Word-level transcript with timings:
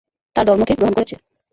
তার 0.35 0.45
ধর্মকে 0.47 0.73
গ্রহণ 0.77 0.93
করেছে। 0.93 1.15